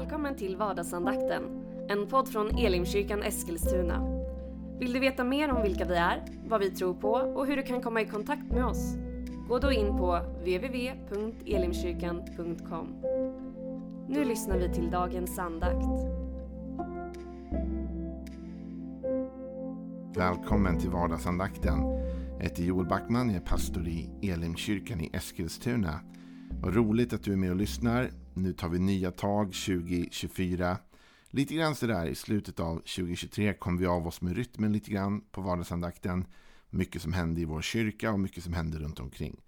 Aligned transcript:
Välkommen 0.00 0.36
till 0.36 0.56
vardagsandakten, 0.56 1.42
en 1.88 2.06
podd 2.06 2.28
från 2.28 2.58
Elimkyrkan 2.58 3.22
Eskilstuna. 3.22 4.22
Vill 4.78 4.92
du 4.92 4.98
veta 4.98 5.24
mer 5.24 5.52
om 5.52 5.62
vilka 5.62 5.84
vi 5.84 5.94
är, 5.94 6.22
vad 6.48 6.60
vi 6.60 6.70
tror 6.70 6.94
på 6.94 7.10
och 7.10 7.46
hur 7.46 7.56
du 7.56 7.62
kan 7.62 7.82
komma 7.82 8.00
i 8.00 8.06
kontakt 8.06 8.52
med 8.52 8.64
oss? 8.64 8.94
Gå 9.48 9.58
då 9.58 9.72
in 9.72 9.86
på 9.86 10.20
www.elimkyrkan.com. 10.38 12.86
Nu 14.08 14.24
lyssnar 14.24 14.58
vi 14.58 14.74
till 14.74 14.90
dagens 14.90 15.38
andakt. 15.38 15.86
Välkommen 20.16 20.78
till 20.78 20.90
vardagsandakten. 20.90 21.80
Jag 22.36 22.42
heter 22.42 22.62
Joel 22.62 22.86
Backman, 22.86 23.28
jag 23.28 23.36
är 23.36 23.46
pastor 23.46 23.88
i 23.88 24.10
Elimkyrkan 24.22 25.00
i 25.00 25.10
Eskilstuna. 25.12 26.00
Vad 26.62 26.74
roligt 26.74 27.12
att 27.12 27.22
du 27.22 27.32
är 27.32 27.36
med 27.36 27.50
och 27.50 27.56
lyssnar. 27.56 28.10
Nu 28.40 28.52
tar 28.52 28.68
vi 28.68 28.78
nya 28.78 29.10
tag 29.10 29.46
2024. 29.46 30.78
Lite 31.30 31.54
grann 31.54 31.74
sådär 31.74 32.06
i 32.06 32.14
slutet 32.14 32.60
av 32.60 32.76
2023 32.76 33.54
kom 33.54 33.76
vi 33.76 33.86
av 33.86 34.06
oss 34.06 34.20
med 34.20 34.36
rytmen 34.36 34.72
lite 34.72 34.90
grann 34.90 35.20
på 35.20 35.40
vardagsandakten. 35.40 36.24
Mycket 36.70 37.02
som 37.02 37.12
hände 37.12 37.40
i 37.40 37.44
vår 37.44 37.62
kyrka 37.62 38.12
och 38.12 38.20
mycket 38.20 38.44
som 38.44 38.52
hände 38.52 38.78
runt 38.78 39.00
omkring. 39.00 39.40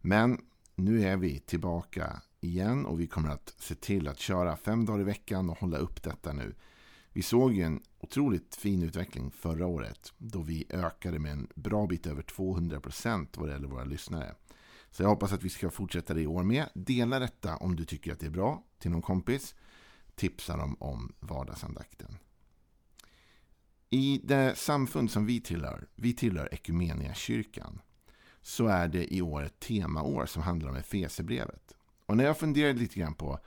Men 0.00 0.40
nu 0.74 1.02
är 1.02 1.16
vi 1.16 1.38
tillbaka 1.38 2.22
igen 2.40 2.86
och 2.86 3.00
vi 3.00 3.06
kommer 3.06 3.28
att 3.28 3.54
se 3.58 3.74
till 3.74 4.08
att 4.08 4.18
köra 4.18 4.56
fem 4.56 4.84
dagar 4.84 5.00
i 5.00 5.04
veckan 5.04 5.50
och 5.50 5.58
hålla 5.58 5.78
upp 5.78 6.02
detta 6.02 6.32
nu. 6.32 6.54
Vi 7.12 7.22
såg 7.22 7.52
ju 7.52 7.62
en 7.62 7.80
otroligt 7.98 8.56
fin 8.56 8.82
utveckling 8.82 9.30
förra 9.30 9.66
året 9.66 10.12
då 10.18 10.42
vi 10.42 10.66
ökade 10.70 11.18
med 11.18 11.32
en 11.32 11.48
bra 11.54 11.86
bit 11.86 12.06
över 12.06 12.22
200% 12.22 13.26
vad 13.36 13.48
det 13.48 13.52
gäller 13.52 13.68
våra 13.68 13.84
lyssnare. 13.84 14.34
Så 14.90 15.02
jag 15.02 15.08
hoppas 15.08 15.32
att 15.32 15.42
vi 15.42 15.48
ska 15.48 15.70
fortsätta 15.70 16.14
det 16.14 16.22
i 16.22 16.26
år 16.26 16.42
med. 16.42 16.68
Dela 16.74 17.18
detta 17.18 17.56
om 17.56 17.76
du 17.76 17.84
tycker 17.84 18.12
att 18.12 18.20
det 18.20 18.26
är 18.26 18.30
bra 18.30 18.62
till 18.78 18.90
någon 18.90 19.02
kompis. 19.02 19.54
Tipsa 20.14 20.56
dem 20.56 20.76
om 20.80 21.12
vardagsandakten. 21.20 22.18
I 23.90 24.20
det 24.24 24.58
samfund 24.58 25.10
som 25.10 25.26
vi 25.26 25.40
tillhör, 25.40 25.86
vi 25.94 26.14
tillhör 26.14 26.48
Ekumeniakyrkan, 26.54 27.80
så 28.42 28.66
är 28.66 28.88
det 28.88 29.14
i 29.14 29.22
år 29.22 29.42
ett 29.42 29.60
temaår 29.60 30.26
som 30.26 30.42
handlar 30.42 30.68
om 30.70 30.76
Efesierbrevet. 30.76 31.74
Och 32.06 32.16
när 32.16 32.24
jag 32.24 32.38
funderade 32.38 32.78
lite 32.78 33.00
grann 33.00 33.14
på 33.14 33.38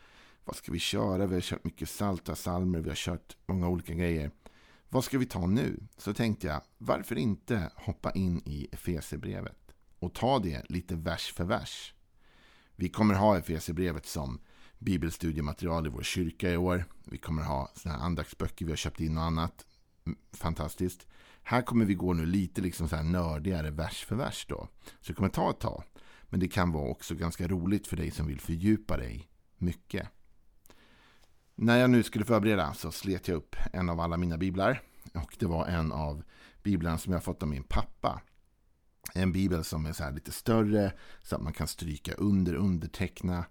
vad 0.45 0.55
ska 0.55 0.71
vi 0.71 0.79
köra? 0.79 1.25
Vi 1.25 1.33
har 1.33 1.41
kört 1.41 1.63
mycket 1.63 1.89
salta 1.89 2.35
salmer, 2.35 2.79
vi 2.79 2.89
har 2.89 2.95
kört 2.95 3.37
många 3.45 3.67
olika 3.67 3.93
grejer. 3.93 4.31
Vad 4.89 5.03
ska 5.03 5.17
vi 5.17 5.25
ta 5.25 5.47
nu? 5.47 5.79
Så 5.97 6.13
tänkte 6.13 6.47
jag, 6.47 6.61
varför 6.77 7.15
inte 7.15 7.71
hoppa 7.75 8.11
in 8.11 8.41
i 8.45 8.67
Efesierbrevet? 8.71 9.57
Och 10.01 10.13
ta 10.13 10.39
det 10.39 10.69
lite 10.69 10.95
vers 10.95 11.33
för 11.33 11.43
vers. 11.43 11.93
Vi 12.75 12.89
kommer 12.89 13.15
ha 13.15 13.37
Efesierbrevet 13.37 14.05
som 14.05 14.39
bibelstudiematerial 14.79 15.87
i 15.87 15.89
vår 15.89 16.03
kyrka 16.03 16.51
i 16.51 16.57
år. 16.57 16.85
Vi 17.03 17.17
kommer 17.17 17.43
ha 17.43 17.71
såna 17.75 17.95
här 17.95 18.01
andaktsböcker 18.01 18.65
vi 18.65 18.71
har 18.71 18.77
köpt 18.77 18.99
in 18.99 19.17
och 19.17 19.23
annat. 19.23 19.65
Fantastiskt. 20.33 21.07
Här 21.43 21.61
kommer 21.61 21.85
vi 21.85 21.93
gå 21.93 22.13
nu 22.13 22.25
lite 22.25 22.61
liksom 22.61 22.89
så 22.89 22.95
här 22.95 23.03
nördigare 23.03 23.71
vers 23.71 24.05
för 24.05 24.15
vers 24.15 24.45
då. 24.49 24.67
Så 24.83 25.07
det 25.07 25.13
kommer 25.13 25.29
ta 25.29 25.49
ett 25.49 25.59
tag. 25.59 25.83
Men 26.23 26.39
det 26.39 26.47
kan 26.47 26.71
vara 26.71 26.89
också 26.89 27.15
ganska 27.15 27.47
roligt 27.47 27.87
för 27.87 27.97
dig 27.97 28.11
som 28.11 28.27
vill 28.27 28.39
fördjupa 28.39 28.97
dig 28.97 29.29
mycket. 29.57 30.07
När 31.55 31.77
jag 31.77 31.89
nu 31.89 32.03
skulle 32.03 32.25
förbereda 32.25 32.73
så 32.73 32.91
slet 32.91 33.27
jag 33.27 33.35
upp 33.35 33.55
en 33.73 33.89
av 33.89 33.99
alla 33.99 34.17
mina 34.17 34.37
biblar. 34.37 34.81
Och 35.13 35.35
det 35.39 35.45
var 35.45 35.65
en 35.65 35.91
av 35.91 36.23
biblarna 36.63 36.97
som 36.97 37.13
jag 37.13 37.23
fått 37.23 37.43
av 37.43 37.49
min 37.49 37.63
pappa. 37.63 38.21
En 39.13 39.31
bibel 39.31 39.63
som 39.63 39.85
är 39.85 39.93
så 39.93 40.03
här 40.03 40.11
lite 40.11 40.31
större 40.31 40.93
så 41.21 41.35
att 41.35 41.41
man 41.41 41.53
kan 41.53 41.67
stryka 41.67 42.13
under, 42.13 42.53
underteckna. 42.53 43.45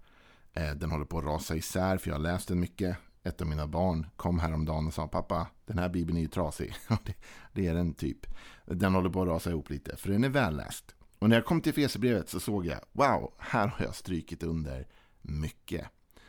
Eh, 0.53 0.71
den 0.71 0.91
håller 0.91 1.05
på 1.05 1.17
att 1.17 1.25
rasa 1.25 1.55
isär 1.55 1.97
för 1.97 2.09
jag 2.09 2.15
har 2.15 2.23
läst 2.23 2.47
den 2.47 2.59
mycket. 2.59 2.97
Ett 3.23 3.41
av 3.41 3.47
mina 3.47 3.67
barn 3.67 4.07
kom 4.15 4.39
häromdagen 4.39 4.87
och 4.87 4.93
sa 4.93 5.07
pappa, 5.07 5.47
den 5.65 5.77
här 5.77 5.89
bibeln 5.89 6.17
är 6.17 6.21
ju 6.21 6.27
trasig. 6.27 6.75
det 7.53 7.67
är 7.67 7.73
den 7.73 7.93
typ. 7.93 8.25
Den 8.65 8.95
håller 8.95 9.09
på 9.09 9.21
att 9.21 9.27
rasa 9.27 9.49
ihop 9.49 9.69
lite 9.69 9.95
för 9.95 10.09
den 10.09 10.23
är 10.23 10.29
välläst. 10.29 10.95
Och 11.19 11.29
när 11.29 11.35
jag 11.35 11.45
kom 11.45 11.61
till 11.61 11.69
Efesierbrevet 11.69 12.29
så 12.29 12.39
såg 12.39 12.65
jag, 12.65 12.79
wow, 12.91 13.33
här 13.37 13.67
har 13.67 13.85
jag 13.85 13.95
strykit 13.95 14.43
under 14.43 14.87
mycket. 15.21 15.87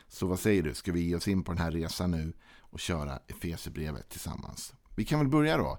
Så 0.09 0.27
vad 0.27 0.39
säger 0.39 0.63
du, 0.63 0.75
ska 0.75 0.93
vi 0.93 1.01
ge 1.01 1.15
oss 1.15 1.29
in 1.29 1.45
på 1.45 1.53
den 1.53 1.61
här 1.61 1.71
resan 1.71 2.11
nu 2.11 2.33
och 2.61 2.81
köra 2.81 3.21
Efesierbrevet 3.27 4.09
tillsammans? 4.09 4.75
Vi 4.97 5.05
kan 5.05 5.19
väl 5.19 5.29
börja 5.29 5.57
då 5.57 5.79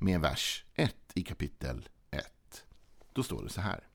med 0.00 0.20
vers 0.20 0.64
1 0.74 0.94
i 1.14 1.22
kapitel 1.22 1.88
då 3.12 3.22
står 3.22 3.42
det 3.42 3.48
så 3.48 3.60
här. 3.60 3.86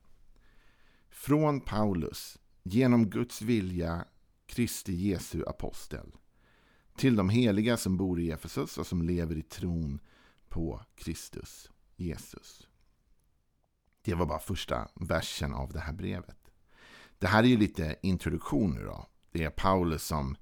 Från 1.10 1.60
Paulus, 1.60 2.38
genom 2.62 3.10
Guds 3.10 3.42
vilja, 3.42 4.04
Kristi 4.46 4.92
Jesu 4.92 5.44
apostel, 5.46 6.12
till 6.96 7.16
de 7.16 7.28
heliga 7.28 7.76
som 7.76 7.96
bor 7.96 8.20
i 8.20 8.30
Efesus 8.30 8.78
och 8.78 8.86
som 8.86 9.02
lever 9.02 9.38
i 9.38 9.42
tron 9.42 10.00
på 10.48 10.80
Kristus 10.94 11.70
Jesus. 11.96 12.68
Det 14.02 14.14
var 14.14 14.26
bara 14.26 14.38
första 14.38 14.88
versen 14.94 15.54
av 15.54 15.72
det 15.72 15.80
här 15.80 15.92
brevet. 15.92 16.50
Det 17.18 17.26
här 17.26 17.42
är 17.42 17.46
ju 17.46 17.56
lite 17.56 17.96
introduktion 18.02 18.70
nu 18.74 18.84
då. 18.84 19.06
Det 19.32 19.44
är 19.44 19.50
Paulus 19.50 20.04
som 20.04 20.36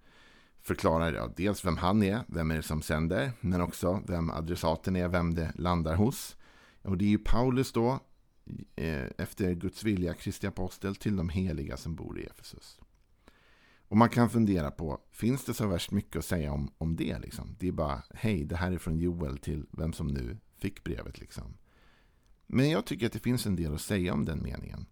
förklarar 0.60 1.12
ja, 1.12 1.32
dels 1.36 1.64
vem 1.64 1.76
han 1.76 2.02
är, 2.02 2.24
vem 2.26 2.50
är 2.50 2.56
det 2.56 2.62
som 2.62 2.82
sänder, 2.82 3.32
men 3.40 3.60
också 3.60 4.02
vem 4.06 4.30
adressaten 4.30 4.96
är, 4.96 5.08
vem 5.08 5.34
det 5.34 5.52
landar 5.54 5.94
hos. 5.94 6.36
Och 6.82 6.98
det 6.98 7.04
är 7.04 7.08
ju 7.08 7.18
Paulus 7.18 7.72
då 7.72 8.00
Eh, 8.76 9.06
efter 9.18 9.54
Guds 9.54 9.84
vilja 9.84 10.14
Kristi 10.14 10.46
apostel 10.46 10.96
till 10.96 11.16
de 11.16 11.28
heliga 11.28 11.76
som 11.76 11.94
bor 11.94 12.20
i 12.20 12.24
Efesus. 12.24 12.80
Och 13.88 13.96
man 13.96 14.08
kan 14.08 14.30
fundera 14.30 14.70
på, 14.70 15.00
finns 15.10 15.44
det 15.44 15.54
så 15.54 15.66
värst 15.66 15.90
mycket 15.90 16.16
att 16.16 16.24
säga 16.24 16.52
om, 16.52 16.70
om 16.78 16.96
det? 16.96 17.18
Liksom? 17.18 17.56
Det 17.58 17.68
är 17.68 17.72
bara, 17.72 18.02
hej, 18.14 18.44
det 18.44 18.56
här 18.56 18.72
är 18.72 18.78
från 18.78 18.98
Joel 18.98 19.38
till 19.38 19.66
vem 19.70 19.92
som 19.92 20.06
nu 20.06 20.36
fick 20.58 20.84
brevet. 20.84 21.20
Liksom. 21.20 21.56
Men 22.46 22.70
jag 22.70 22.86
tycker 22.86 23.06
att 23.06 23.12
det 23.12 23.18
finns 23.18 23.46
en 23.46 23.56
del 23.56 23.74
att 23.74 23.80
säga 23.80 24.12
om 24.12 24.24
den 24.24 24.42
meningen. 24.42 24.86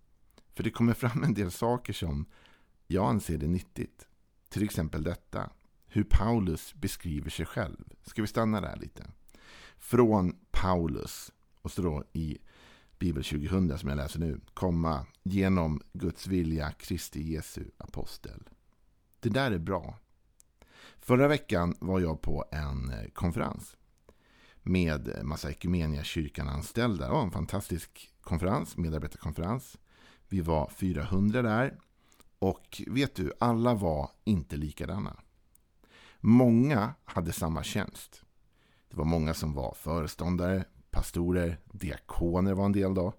För 0.55 0.63
det 0.63 0.71
kommer 0.71 0.95
fram 0.95 1.23
en 1.23 1.35
del 1.35 1.51
saker 1.51 1.93
som 1.93 2.27
jag 2.87 3.09
anser 3.09 3.45
är 3.45 3.49
nyttigt. 3.49 4.07
Till 4.49 4.63
exempel 4.63 5.03
detta, 5.03 5.51
hur 5.87 6.05
Paulus 6.05 6.75
beskriver 6.75 7.31
sig 7.31 7.47
själv. 7.47 7.85
Ska 8.03 8.23
vi 8.23 8.29
stanna 8.29 8.61
där 8.61 8.77
lite? 8.77 9.07
Från 9.79 10.37
Paulus, 10.51 11.33
och 11.63 11.73
så 11.73 11.83
då 11.83 12.05
i 12.13 12.39
Bibel 13.05 13.25
2000 13.25 13.79
som 13.79 13.89
jag 13.89 13.97
läser 13.97 14.21
nu, 14.21 14.41
komma 14.55 15.07
genom 15.23 15.83
Guds 15.93 16.27
vilja, 16.27 16.71
Kristi 16.73 17.33
Jesu 17.33 17.65
apostel. 17.79 18.43
Det 19.21 19.29
där 19.29 19.51
är 19.51 19.59
bra. 19.59 19.99
Förra 20.99 21.29
veckan 21.29 21.77
var 21.81 22.01
jag 22.01 22.21
på 22.21 22.45
en 22.51 22.91
eh, 22.91 23.11
konferens 23.13 23.77
med 24.63 25.21
massa 25.23 25.53
kyrkan 26.03 26.49
anställda. 26.49 27.07
Det 27.07 27.13
var 27.13 27.23
en 27.23 27.31
fantastisk 27.31 28.11
konferens, 28.21 28.77
medarbetarkonferens. 28.77 29.79
Vi 30.29 30.41
var 30.41 30.71
400 30.77 31.43
där. 31.43 31.79
Och 32.39 32.83
vet 32.87 33.15
du, 33.15 33.33
alla 33.41 33.75
var 33.75 34.11
inte 34.25 34.57
likadana. 34.57 35.17
Många 36.21 36.95
hade 37.05 37.33
samma 37.33 37.63
tjänst. 37.63 38.23
Det 38.89 38.97
var 38.97 39.05
många 39.05 39.35
som 39.35 39.53
var 39.55 39.75
föreståndare, 39.75 40.65
pastorer, 41.05 41.59
diakoner 41.73 42.55
var 42.55 42.65
en 42.65 42.73
del 42.73 42.95
då. 42.95 43.13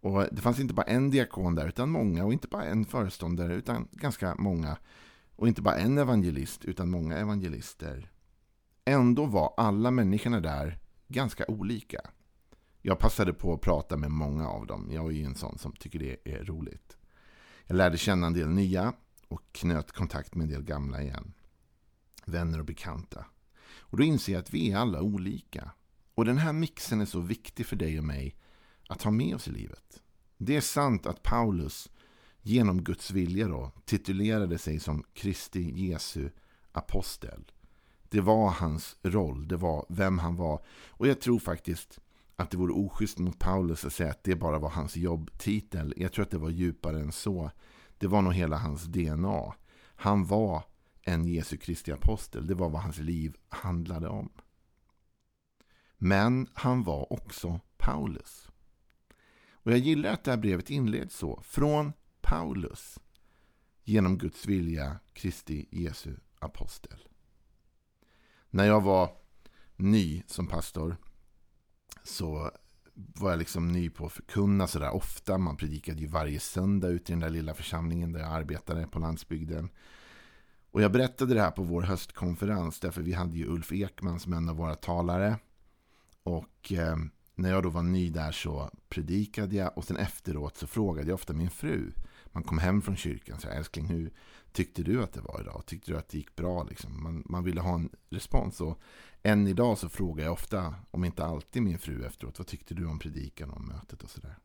Och 0.00 0.24
det 0.32 0.42
fanns 0.42 0.60
inte 0.60 0.74
bara 0.74 0.86
en 0.86 1.10
diakon 1.10 1.54
där 1.54 1.68
utan 1.68 1.90
många 1.90 2.24
och 2.24 2.32
inte 2.32 2.48
bara 2.48 2.64
en 2.64 2.84
föreståndare 2.84 3.54
utan 3.54 3.88
ganska 3.92 4.34
många. 4.34 4.78
Och 5.36 5.48
inte 5.48 5.62
bara 5.62 5.76
en 5.76 5.98
evangelist 5.98 6.64
utan 6.64 6.90
många 6.90 7.16
evangelister. 7.16 8.10
Ändå 8.84 9.26
var 9.26 9.54
alla 9.56 9.90
människorna 9.90 10.40
där 10.40 10.78
ganska 11.08 11.44
olika. 11.48 12.00
Jag 12.82 12.98
passade 12.98 13.32
på 13.32 13.54
att 13.54 13.60
prata 13.60 13.96
med 13.96 14.10
många 14.10 14.48
av 14.48 14.66
dem. 14.66 14.88
Jag 14.92 15.06
är 15.06 15.10
ju 15.10 15.24
en 15.24 15.34
sån 15.34 15.58
som 15.58 15.72
tycker 15.72 15.98
det 15.98 16.16
är 16.24 16.44
roligt. 16.44 16.96
Jag 17.66 17.76
lärde 17.76 17.98
känna 17.98 18.26
en 18.26 18.34
del 18.34 18.48
nya 18.48 18.92
och 19.28 19.42
knöt 19.52 19.92
kontakt 19.92 20.34
med 20.34 20.44
en 20.44 20.50
del 20.50 20.62
gamla 20.62 21.02
igen. 21.02 21.32
Vänner 22.24 22.58
och 22.58 22.66
bekanta. 22.66 23.26
Och 23.78 23.96
då 23.96 24.04
inser 24.04 24.32
jag 24.32 24.40
att 24.40 24.54
vi 24.54 24.72
är 24.72 24.76
alla 24.76 25.00
olika. 25.02 25.70
Och 26.16 26.24
den 26.24 26.38
här 26.38 26.52
mixen 26.52 27.00
är 27.00 27.06
så 27.06 27.20
viktig 27.20 27.66
för 27.66 27.76
dig 27.76 27.98
och 27.98 28.04
mig 28.04 28.36
att 28.88 29.02
ha 29.02 29.10
med 29.10 29.34
oss 29.34 29.48
i 29.48 29.50
livet. 29.50 30.02
Det 30.38 30.56
är 30.56 30.60
sant 30.60 31.06
att 31.06 31.22
Paulus 31.22 31.90
genom 32.42 32.84
Guds 32.84 33.10
vilja 33.10 33.48
då, 33.48 33.72
titulerade 33.84 34.58
sig 34.58 34.80
som 34.80 35.04
Kristi 35.14 35.86
Jesu 35.88 36.30
apostel. 36.72 37.44
Det 38.08 38.20
var 38.20 38.50
hans 38.50 38.96
roll, 39.02 39.48
det 39.48 39.56
var 39.56 39.86
vem 39.88 40.18
han 40.18 40.36
var. 40.36 40.62
Och 40.88 41.06
jag 41.06 41.20
tror 41.20 41.38
faktiskt 41.38 42.00
att 42.36 42.50
det 42.50 42.56
vore 42.56 42.72
oschysst 42.72 43.18
mot 43.18 43.38
Paulus 43.38 43.84
att 43.84 43.92
säga 43.92 44.10
att 44.10 44.24
det 44.24 44.36
bara 44.36 44.58
var 44.58 44.70
hans 44.70 44.96
jobbtitel. 44.96 45.94
Jag 45.96 46.12
tror 46.12 46.24
att 46.24 46.30
det 46.30 46.38
var 46.38 46.50
djupare 46.50 47.00
än 47.00 47.12
så. 47.12 47.50
Det 47.98 48.06
var 48.06 48.22
nog 48.22 48.34
hela 48.34 48.56
hans 48.56 48.84
DNA. 48.84 49.54
Han 49.96 50.24
var 50.24 50.64
en 51.02 51.24
Jesu 51.24 51.56
Kristi 51.56 51.92
apostel. 51.92 52.46
Det 52.46 52.54
var 52.54 52.70
vad 52.70 52.82
hans 52.82 52.98
liv 52.98 53.36
handlade 53.48 54.08
om. 54.08 54.30
Men 55.98 56.48
han 56.54 56.82
var 56.82 57.12
också 57.12 57.60
Paulus. 57.76 58.48
Och 59.52 59.72
jag 59.72 59.78
gillar 59.78 60.12
att 60.12 60.24
det 60.24 60.30
här 60.30 60.38
brevet 60.38 60.70
inleds 60.70 61.16
så. 61.16 61.42
Från 61.44 61.92
Paulus. 62.20 62.98
Genom 63.84 64.18
Guds 64.18 64.46
vilja, 64.46 64.98
Kristi 65.12 65.68
Jesu 65.70 66.16
apostel. 66.38 67.08
När 68.50 68.64
jag 68.64 68.80
var 68.80 69.10
ny 69.76 70.22
som 70.26 70.46
pastor 70.46 70.96
så 72.02 72.50
var 72.94 73.30
jag 73.30 73.38
liksom 73.38 73.68
ny 73.68 73.90
på 73.90 74.06
att 74.06 74.12
förkunna 74.12 74.66
sådär 74.66 74.94
ofta. 74.94 75.38
Man 75.38 75.56
predikade 75.56 76.00
ju 76.00 76.06
varje 76.06 76.40
söndag 76.40 76.88
ute 76.88 77.12
i 77.12 77.14
den 77.14 77.20
där 77.20 77.30
lilla 77.30 77.54
församlingen 77.54 78.12
där 78.12 78.20
jag 78.20 78.32
arbetade 78.32 78.86
på 78.86 78.98
landsbygden. 78.98 79.68
Och 80.70 80.82
jag 80.82 80.92
berättade 80.92 81.34
det 81.34 81.40
här 81.40 81.50
på 81.50 81.62
vår 81.62 81.82
höstkonferens 81.82 82.80
därför 82.80 83.02
vi 83.02 83.12
hade 83.12 83.36
ju 83.36 83.46
Ulf 83.46 83.72
Ekman 83.72 84.20
som 84.20 84.32
en 84.32 84.48
av 84.48 84.56
våra 84.56 84.74
talare. 84.74 85.38
Och 86.26 86.72
eh, 86.72 86.96
när 87.34 87.50
jag 87.50 87.62
då 87.62 87.68
var 87.68 87.82
ny 87.82 88.10
där 88.10 88.32
så 88.32 88.70
predikade 88.88 89.56
jag 89.56 89.78
och 89.78 89.84
sen 89.84 89.96
efteråt 89.96 90.56
så 90.56 90.66
frågade 90.66 91.08
jag 91.08 91.14
ofta 91.14 91.32
min 91.32 91.50
fru. 91.50 91.92
Man 92.26 92.42
kom 92.42 92.58
hem 92.58 92.82
från 92.82 92.96
kyrkan 92.96 93.40
så 93.40 93.48
sa 93.48 93.54
älskling 93.54 93.86
hur 93.86 94.12
tyckte 94.52 94.82
du 94.82 95.02
att 95.02 95.12
det 95.12 95.20
var 95.20 95.40
idag? 95.40 95.62
Tyckte 95.66 95.92
du 95.92 95.98
att 95.98 96.08
det 96.08 96.18
gick 96.18 96.36
bra? 96.36 96.62
Liksom? 96.62 97.02
Man, 97.02 97.22
man 97.26 97.44
ville 97.44 97.60
ha 97.60 97.74
en 97.74 97.88
respons. 98.10 98.60
Och 98.60 98.80
än 99.22 99.46
idag 99.46 99.78
så 99.78 99.88
frågar 99.88 100.24
jag 100.24 100.32
ofta, 100.32 100.74
om 100.90 101.04
inte 101.04 101.24
alltid 101.24 101.62
min 101.62 101.78
fru 101.78 102.04
efteråt, 102.04 102.38
vad 102.38 102.46
tyckte 102.46 102.74
du 102.74 102.86
om 102.86 102.98
predikan 102.98 103.50
och 103.50 103.60
mötet 103.60 104.02
och 104.02 104.10
sådär. 104.10 104.38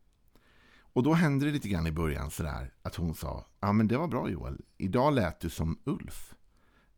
Och 0.94 1.04
då 1.04 1.13
hände 1.13 1.45
det 1.45 1.51
lite 1.51 1.69
grann 1.69 1.88
i 1.88 1.92
början 1.92 2.31
sådär 2.31 2.74
att 2.81 2.95
hon 2.95 3.16
sa, 3.16 3.45
ja 3.60 3.74
men 3.74 3.88
det 3.88 3.98
var 3.98 4.07
bra 4.07 4.30
Joel, 4.30 4.62
idag 4.77 5.13
lät 5.13 5.39
du 5.39 5.50
som 5.50 5.80
Ulf. 5.84 6.36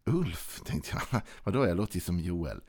Ulf, 0.06 0.62
tänkte 0.66 1.02
jag, 1.12 1.22
vadå 1.44 1.68
jag 1.68 1.78
låter 1.78 1.96
ju 1.96 2.02
som 2.02 2.20
Joel. 2.20 2.62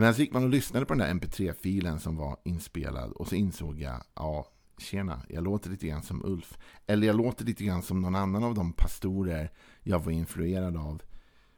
Men 0.00 0.14
så 0.14 0.20
gick 0.20 0.32
man 0.32 0.44
och 0.44 0.50
lyssnade 0.50 0.86
på 0.86 0.94
den 0.94 1.20
där 1.20 1.26
mp3-filen 1.26 2.00
som 2.00 2.16
var 2.16 2.36
inspelad 2.44 3.12
och 3.12 3.28
så 3.28 3.34
insåg 3.34 3.80
jag, 3.80 4.02
ja, 4.14 4.48
tjena, 4.78 5.22
jag 5.28 5.44
låter 5.44 5.70
lite 5.70 5.86
grann 5.86 6.02
som 6.02 6.24
Ulf. 6.24 6.58
Eller 6.86 7.06
jag 7.06 7.16
låter 7.16 7.44
lite 7.44 7.64
grann 7.64 7.82
som 7.82 8.00
någon 8.00 8.14
annan 8.14 8.44
av 8.44 8.54
de 8.54 8.72
pastorer 8.72 9.52
jag 9.82 10.04
var 10.04 10.12
influerad 10.12 10.76
av. 10.76 11.02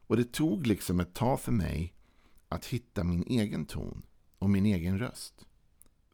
Och 0.07 0.17
det 0.17 0.33
tog 0.33 0.67
liksom 0.67 1.01
ett 1.01 1.15
tag 1.15 1.41
för 1.41 1.53
mig 1.53 1.95
att 2.49 2.67
hitta 2.67 3.05
min 3.05 3.25
egen 3.27 3.67
ton 3.67 4.03
och 4.39 4.51
min 4.51 4.67
egen 4.67 4.99
röst. 4.99 5.47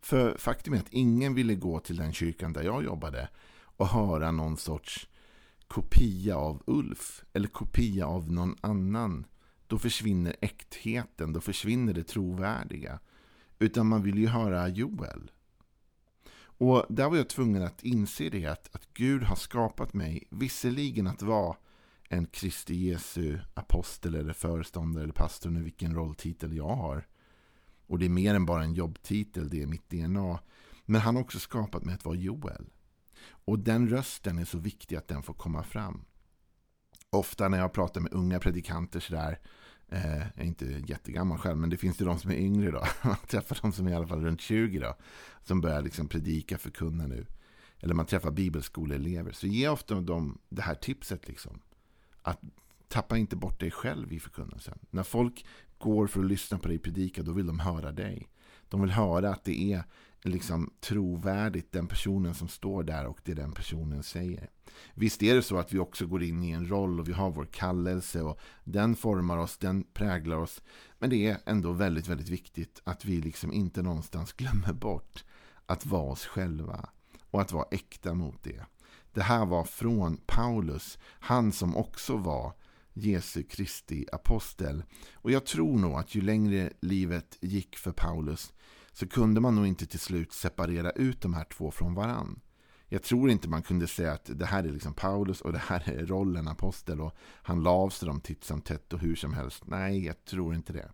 För 0.01 0.37
faktum 0.39 0.75
är 0.75 0.79
att 0.79 0.93
ingen 0.93 1.35
ville 1.35 1.55
gå 1.55 1.81
till 1.81 1.97
den 1.97 2.13
kyrkan 2.13 2.53
där 2.53 2.63
jag 2.63 2.85
jobbade 2.85 3.29
och 3.59 3.89
höra 3.89 4.31
någon 4.31 4.57
sorts 4.57 5.09
kopia 5.69 6.37
av 6.37 6.63
Ulf 6.67 7.25
eller 7.33 7.49
kopia 7.49 8.07
av 8.07 8.33
någon 8.33 8.57
annan. 8.61 9.27
Då 9.69 9.79
försvinner 9.79 10.37
äktheten, 10.41 11.33
då 11.33 11.41
försvinner 11.41 11.93
det 11.93 12.05
trovärdiga. 12.05 13.01
Utan 13.59 13.87
man 13.87 14.03
vill 14.03 14.19
ju 14.19 14.27
höra 14.27 14.69
Joel. 14.69 15.31
Och 16.41 16.87
där 16.89 17.09
var 17.09 17.17
jag 17.17 17.29
tvungen 17.29 17.63
att 17.63 17.83
inse 17.83 18.29
det 18.29 18.47
att, 18.47 18.75
att 18.75 18.89
Gud 18.95 19.23
har 19.23 19.37
skapat 19.37 19.95
mig, 19.95 20.25
visserligen 20.31 21.07
att 21.07 21.23
vara 21.23 21.57
en 22.09 22.27
Kristi 22.27 22.75
Jesu 22.75 23.39
apostel 23.55 24.15
eller 24.15 24.33
föreståndare 24.33 25.05
eller 25.05 25.13
pastor, 25.13 25.51
nu 25.51 25.63
vilken 25.63 25.95
rolltitel 25.95 26.57
jag 26.57 26.77
har. 26.77 27.07
Och 27.87 27.99
det 27.99 28.05
är 28.05 28.11
mer 28.11 28.35
än 28.35 28.47
bara 28.47 28.63
en 28.63 28.75
jobbtitel, 28.75 29.49
det 29.49 29.63
är 29.63 29.67
mitt 29.67 29.91
DNA. 29.91 30.41
Men 30.85 31.01
han 31.01 31.17
har 31.17 31.23
också 31.23 31.39
skapat 31.39 31.85
mig 31.85 31.95
att 31.95 32.05
vara 32.05 32.17
Joel. 32.17 32.67
Och 33.29 33.59
den 33.59 33.89
rösten 33.89 34.39
är 34.39 34.45
så 34.45 34.59
viktig 34.59 34.97
att 34.97 35.09
den 35.09 35.23
får 35.23 35.35
komma 35.35 35.63
fram. 35.63 36.05
Ofta 37.11 37.49
när 37.49 37.59
jag 37.59 37.73
pratar 37.73 38.01
med 38.01 38.13
unga 38.13 38.39
predikanter 38.39 39.01
sådär, 39.01 39.39
eh, 39.89 40.19
jag 40.19 40.39
är 40.39 40.45
inte 40.45 40.83
jättegammal 40.87 41.39
själv, 41.39 41.59
men 41.59 41.71
det 41.71 41.77
finns 41.77 42.01
ju 42.01 42.05
de 42.05 42.19
som 42.19 42.31
är 42.31 42.37
yngre 42.37 42.71
då. 42.71 42.85
Man 43.09 43.17
träffar 43.27 43.59
de 43.63 43.73
som 43.73 43.87
är 43.87 43.91
i 43.91 43.95
alla 43.95 44.07
fall 44.07 44.25
runt 44.25 44.41
20 44.41 44.79
då. 44.79 44.97
Som 45.45 45.61
börjar 45.61 45.83
liksom 45.83 46.09
predika, 46.09 46.59
förkunna 46.59 47.07
nu. 47.07 47.27
Eller 47.81 47.95
man 47.95 48.07
träffar 48.07 48.31
bibelskoleelever. 48.31 49.33
Så 49.33 49.47
ge 49.47 49.69
ofta 49.69 50.01
dem 50.01 50.39
det 50.49 50.63
här 50.63 50.75
tipset 50.75 51.29
liksom. 51.29 51.61
Att 52.23 52.41
tappa 52.89 53.17
inte 53.17 53.37
bort 53.37 53.61
dig 53.61 53.71
själv 53.71 54.13
i 54.13 54.21
förkunnelsen. 54.21 54.79
När 54.91 55.03
folk 55.03 55.47
går 55.79 56.07
för 56.07 56.21
att 56.21 56.27
lyssna 56.27 56.59
på 56.59 56.69
dig 56.69 56.79
predika, 56.79 57.23
då 57.23 57.33
vill 57.33 57.47
de 57.47 57.59
höra 57.59 57.93
dig. 57.93 58.29
De 58.69 58.81
vill 58.81 58.91
höra 58.91 59.31
att 59.31 59.45
det 59.45 59.73
är 59.73 59.85
liksom 60.23 60.73
trovärdigt, 60.81 61.73
den 61.73 61.87
personen 61.87 62.35
som 62.35 62.49
står 62.49 62.83
där 62.83 63.07
och 63.07 63.21
det 63.25 63.35
den 63.35 63.53
personen 63.53 64.03
säger. 64.03 64.51
Visst 64.95 65.23
är 65.23 65.35
det 65.35 65.43
så 65.43 65.59
att 65.59 65.73
vi 65.73 65.79
också 65.79 66.07
går 66.07 66.23
in 66.23 66.45
i 66.45 66.51
en 66.51 66.69
roll 66.69 67.01
och 67.01 67.09
vi 67.09 67.13
har 67.13 67.31
vår 67.31 67.45
kallelse 67.45 68.23
och 68.23 68.41
den 68.65 68.97
formar 68.97 69.39
oss, 69.39 69.59
den 69.59 69.85
präglar 69.85 70.37
oss. 70.37 70.63
Men 70.99 71.11
det 71.11 71.27
är 71.27 71.39
ändå 71.47 71.73
väldigt, 71.73 72.09
väldigt 72.09 72.29
viktigt 72.29 72.81
att 72.85 73.05
vi 73.05 73.21
liksom 73.21 73.53
inte 73.53 73.83
någonstans 73.83 74.33
glömmer 74.33 74.73
bort 74.73 75.25
att 75.67 75.87
vara 75.87 76.13
oss 76.13 76.27
själva 76.27 76.89
och 77.31 77.41
att 77.41 77.53
vara 77.53 77.67
äkta 77.71 78.15
mot 78.15 78.43
det. 78.43 78.65
Det 79.13 79.23
här 79.23 79.47
var 79.47 79.65
från 79.65 80.17
Paulus, 80.27 80.99
han 81.03 81.53
som 81.53 81.77
också 81.77 82.17
var 82.17 82.53
Jesu 82.93 83.43
Kristi 83.43 84.07
apostel. 84.13 84.83
Och 85.15 85.31
jag 85.31 85.47
tror 85.47 85.79
nog 85.79 85.95
att 85.95 86.15
ju 86.15 86.21
längre 86.21 86.73
livet 86.81 87.39
gick 87.41 87.77
för 87.77 87.93
Paulus 87.93 88.53
så 88.93 89.09
kunde 89.09 89.41
man 89.41 89.55
nog 89.55 89.67
inte 89.67 89.87
till 89.87 90.01
slut 90.01 90.33
separera 90.33 90.91
ut 90.91 91.21
de 91.21 91.35
här 91.35 91.45
två 91.45 91.71
från 91.71 91.95
varann. 91.95 92.41
Jag 92.89 93.03
tror 93.03 93.31
inte 93.31 93.49
man 93.49 93.63
kunde 93.63 93.87
säga 93.87 94.13
att 94.13 94.31
det 94.35 94.47
här 94.47 94.65
är 94.65 94.73
liksom 94.73 94.95
Paulus 94.95 95.41
och 95.41 95.53
det 95.53 95.59
här 95.59 95.89
är 95.89 96.07
rollen 96.07 96.49
apostel 96.49 97.01
och 97.01 97.17
han 97.43 97.63
la 97.63 97.71
av 97.71 97.91
sig 97.91 98.07
dem 98.09 98.21
titt 98.21 98.45
som 98.45 98.61
tätt 98.61 98.93
och 98.93 98.99
hur 98.99 99.17
som 99.17 99.33
helst. 99.33 99.63
Nej, 99.67 100.07
jag 100.07 100.25
tror 100.25 100.55
inte 100.55 100.73
det. 100.73 100.91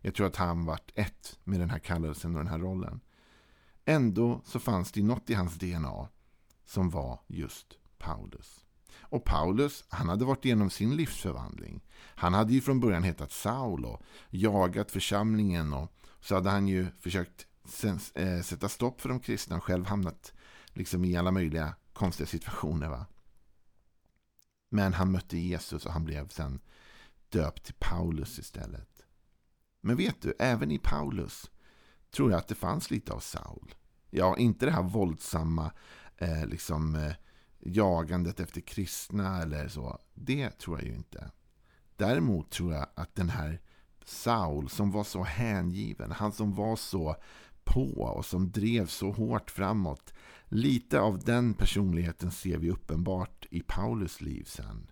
Jag 0.00 0.14
tror 0.14 0.26
att 0.26 0.36
han 0.36 0.64
vart 0.64 0.92
ett 0.94 1.38
med 1.44 1.60
den 1.60 1.70
här 1.70 1.78
kallelsen 1.78 2.34
och 2.34 2.38
den 2.38 2.52
här 2.52 2.58
rollen. 2.58 3.00
Ändå 3.84 4.40
så 4.44 4.58
fanns 4.58 4.92
det 4.92 5.02
något 5.02 5.30
i 5.30 5.34
hans 5.34 5.54
DNA 5.54 6.08
som 6.64 6.90
var 6.90 7.20
just 7.26 7.66
Paulus. 7.98 8.64
Och 8.98 9.24
Paulus, 9.24 9.84
han 9.88 10.08
hade 10.08 10.24
varit 10.24 10.44
igenom 10.44 10.70
sin 10.70 10.96
livsförvandling. 10.96 11.84
Han 11.94 12.34
hade 12.34 12.52
ju 12.52 12.60
från 12.60 12.80
början 12.80 13.02
hetat 13.02 13.32
Saul 13.32 13.84
och 13.84 14.02
jagat 14.30 14.90
församlingen 14.90 15.72
och 15.72 15.92
så 16.24 16.34
hade 16.34 16.50
han 16.50 16.68
ju 16.68 16.86
försökt 17.00 17.46
eh, 18.14 18.42
sätta 18.42 18.68
stopp 18.68 19.00
för 19.00 19.08
de 19.08 19.20
kristna 19.20 19.56
och 19.56 19.64
själv 19.64 19.86
hamnat 19.86 20.32
liksom 20.66 21.04
i 21.04 21.16
alla 21.16 21.30
möjliga 21.30 21.74
konstiga 21.92 22.26
situationer. 22.26 22.88
Va? 22.88 23.06
Men 24.68 24.92
han 24.92 25.12
mötte 25.12 25.38
Jesus 25.38 25.86
och 25.86 25.92
han 25.92 26.04
blev 26.04 26.28
sen 26.28 26.60
döpt 27.28 27.64
till 27.64 27.74
Paulus 27.78 28.38
istället. 28.38 29.06
Men 29.80 29.96
vet 29.96 30.22
du, 30.22 30.34
även 30.38 30.70
i 30.70 30.78
Paulus 30.78 31.50
tror 32.10 32.30
jag 32.30 32.38
att 32.38 32.48
det 32.48 32.54
fanns 32.54 32.90
lite 32.90 33.12
av 33.12 33.20
Saul. 33.20 33.74
Ja, 34.10 34.36
inte 34.36 34.66
det 34.66 34.72
här 34.72 34.82
våldsamma 34.82 35.72
eh, 36.16 36.46
liksom, 36.46 36.94
eh, 36.94 37.12
jagandet 37.58 38.40
efter 38.40 38.60
kristna 38.60 39.42
eller 39.42 39.68
så. 39.68 39.98
Det 40.14 40.50
tror 40.50 40.78
jag 40.78 40.88
ju 40.88 40.94
inte. 40.94 41.30
Däremot 41.96 42.50
tror 42.50 42.72
jag 42.72 42.86
att 42.94 43.14
den 43.14 43.28
här 43.28 43.60
Saul 44.04 44.68
som 44.68 44.90
var 44.90 45.04
så 45.04 45.22
hängiven, 45.22 46.12
han 46.12 46.32
som 46.32 46.54
var 46.54 46.76
så 46.76 47.16
på 47.64 48.02
och 48.02 48.24
som 48.24 48.50
drev 48.50 48.86
så 48.86 49.10
hårt 49.10 49.50
framåt. 49.50 50.14
Lite 50.48 51.00
av 51.00 51.18
den 51.18 51.54
personligheten 51.54 52.30
ser 52.30 52.58
vi 52.58 52.70
uppenbart 52.70 53.46
i 53.50 53.60
Paulus 53.60 54.20
liv 54.20 54.44
sen. 54.44 54.90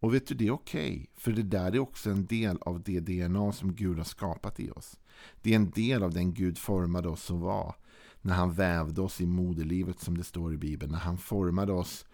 Och 0.00 0.14
vet 0.14 0.26
du, 0.26 0.34
det 0.34 0.46
är 0.46 0.50
okej. 0.50 0.92
Okay, 0.92 1.06
för 1.16 1.32
det 1.32 1.42
där 1.42 1.74
är 1.74 1.78
också 1.78 2.10
en 2.10 2.26
del 2.26 2.58
av 2.60 2.82
det 2.82 3.00
DNA 3.00 3.52
som 3.52 3.74
Gud 3.74 3.98
har 3.98 4.04
skapat 4.04 4.60
i 4.60 4.70
oss. 4.70 4.98
Det 5.42 5.52
är 5.52 5.56
en 5.56 5.70
del 5.70 6.02
av 6.02 6.14
den 6.14 6.34
Gud 6.34 6.58
formade 6.58 7.08
oss 7.08 7.30
och 7.30 7.40
var. 7.40 7.74
När 8.20 8.34
han 8.34 8.52
vävde 8.52 9.00
oss 9.00 9.20
i 9.20 9.26
moderlivet 9.26 10.00
som 10.00 10.18
det 10.18 10.24
står 10.24 10.54
i 10.54 10.56
Bibeln. 10.56 10.92
När 10.92 10.98
han 10.98 11.18
formade 11.18 11.72
oss 11.72 12.06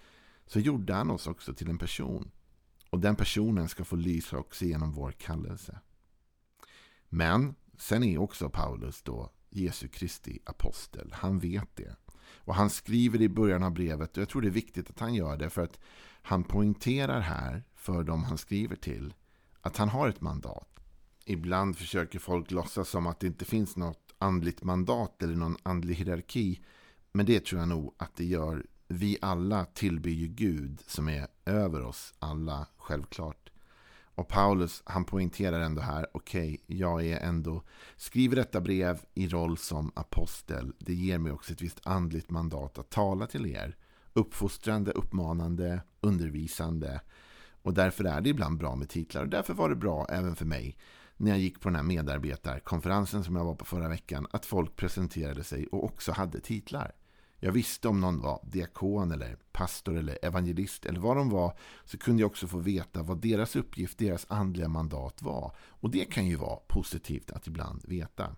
så 0.46 0.60
gjorde 0.60 0.94
han 0.94 1.10
oss 1.10 1.26
också 1.26 1.54
till 1.54 1.70
en 1.70 1.78
person. 1.78 2.30
Och 2.96 3.02
den 3.02 3.16
personen 3.16 3.68
ska 3.68 3.84
få 3.84 3.96
lysa 3.96 4.38
också 4.38 4.64
genom 4.64 4.92
vår 4.92 5.12
kallelse. 5.12 5.78
Men 7.08 7.54
sen 7.78 8.02
är 8.02 8.18
också 8.18 8.50
Paulus 8.50 9.02
då 9.02 9.32
Jesu 9.50 9.88
Kristi 9.88 10.38
apostel. 10.44 11.12
Han 11.12 11.38
vet 11.38 11.76
det. 11.76 11.96
Och 12.20 12.54
han 12.54 12.70
skriver 12.70 13.22
i 13.22 13.28
början 13.28 13.62
av 13.62 13.72
brevet, 13.72 14.16
och 14.16 14.20
jag 14.20 14.28
tror 14.28 14.42
det 14.42 14.48
är 14.48 14.50
viktigt 14.50 14.90
att 14.90 15.00
han 15.00 15.14
gör 15.14 15.36
det, 15.36 15.50
för 15.50 15.62
att 15.62 15.78
han 16.22 16.44
poängterar 16.44 17.20
här 17.20 17.64
för 17.74 18.04
dem 18.04 18.24
han 18.24 18.38
skriver 18.38 18.76
till, 18.76 19.14
att 19.60 19.76
han 19.76 19.88
har 19.88 20.08
ett 20.08 20.20
mandat. 20.20 20.80
Ibland 21.24 21.76
försöker 21.76 22.18
folk 22.18 22.50
låtsas 22.50 22.88
som 22.88 23.06
att 23.06 23.20
det 23.20 23.26
inte 23.26 23.44
finns 23.44 23.76
något 23.76 24.14
andligt 24.18 24.62
mandat 24.62 25.22
eller 25.22 25.36
någon 25.36 25.56
andlig 25.62 25.94
hierarki. 25.94 26.60
Men 27.12 27.26
det 27.26 27.44
tror 27.44 27.60
jag 27.60 27.68
nog 27.68 27.94
att 27.96 28.16
det 28.16 28.24
gör. 28.24 28.66
Vi 28.88 29.18
alla 29.22 29.64
tillber 29.64 30.10
ju 30.10 30.26
Gud 30.28 30.82
som 30.86 31.08
är 31.08 31.26
över 31.46 31.82
oss 31.82 32.14
alla, 32.18 32.66
självklart. 32.76 33.50
Och 34.16 34.28
Paulus 34.28 34.82
han 34.86 35.04
poängterar 35.04 35.60
ändå 35.60 35.82
här, 35.82 36.06
okej, 36.12 36.60
okay, 36.64 36.76
jag 36.78 37.06
är 37.06 37.20
ändå, 37.20 37.62
skriver 37.96 38.36
detta 38.36 38.60
brev 38.60 39.00
i 39.14 39.28
roll 39.28 39.58
som 39.58 39.92
apostel. 39.94 40.72
Det 40.78 40.94
ger 40.94 41.18
mig 41.18 41.32
också 41.32 41.52
ett 41.52 41.62
visst 41.62 41.80
andligt 41.86 42.30
mandat 42.30 42.78
att 42.78 42.90
tala 42.90 43.26
till 43.26 43.46
er. 43.46 43.76
Uppfostrande, 44.12 44.90
uppmanande, 44.90 45.80
undervisande. 46.00 47.00
Och 47.62 47.74
därför 47.74 48.04
är 48.04 48.20
det 48.20 48.30
ibland 48.30 48.58
bra 48.58 48.76
med 48.76 48.88
titlar. 48.88 49.22
Och 49.22 49.28
därför 49.28 49.54
var 49.54 49.68
det 49.68 49.76
bra 49.76 50.06
även 50.10 50.36
för 50.36 50.44
mig 50.44 50.76
när 51.16 51.30
jag 51.30 51.40
gick 51.40 51.60
på 51.60 51.68
den 51.68 51.76
här 51.76 51.82
medarbetarkonferensen 51.82 53.24
som 53.24 53.36
jag 53.36 53.44
var 53.44 53.54
på 53.54 53.64
förra 53.64 53.88
veckan. 53.88 54.26
Att 54.30 54.46
folk 54.46 54.76
presenterade 54.76 55.44
sig 55.44 55.66
och 55.66 55.84
också 55.84 56.12
hade 56.12 56.40
titlar. 56.40 56.92
Jag 57.40 57.52
visste 57.52 57.88
om 57.88 58.00
någon 58.00 58.20
var 58.20 58.40
diakon 58.44 59.12
eller 59.12 59.36
pastor 59.52 59.96
eller 59.96 60.18
evangelist 60.22 60.86
eller 60.86 61.00
vad 61.00 61.16
de 61.16 61.30
var 61.30 61.58
så 61.84 61.98
kunde 61.98 62.22
jag 62.22 62.30
också 62.30 62.46
få 62.46 62.58
veta 62.58 63.02
vad 63.02 63.20
deras 63.20 63.56
uppgift, 63.56 63.98
deras 63.98 64.26
andliga 64.28 64.68
mandat 64.68 65.22
var. 65.22 65.54
Och 65.58 65.90
det 65.90 66.04
kan 66.04 66.26
ju 66.26 66.36
vara 66.36 66.56
positivt 66.56 67.30
att 67.30 67.46
ibland 67.46 67.84
veta. 67.84 68.36